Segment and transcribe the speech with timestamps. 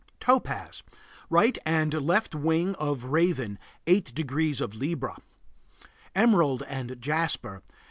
[0.19, 0.81] Topaz.
[1.29, 5.15] Right and left wing of Raven 8° of Libra.
[6.15, 7.61] Emerald and Jasper.